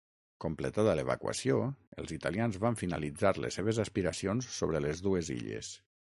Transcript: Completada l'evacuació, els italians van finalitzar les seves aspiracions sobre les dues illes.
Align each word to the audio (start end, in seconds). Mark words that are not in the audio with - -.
Completada 0.43 0.95
l'evacuació, 0.99 1.57
els 2.03 2.13
italians 2.15 2.57
van 2.65 2.79
finalitzar 2.81 3.35
les 3.45 3.59
seves 3.61 3.83
aspiracions 3.85 4.51
sobre 4.59 4.83
les 4.89 5.05
dues 5.11 5.33
illes. 5.37 5.73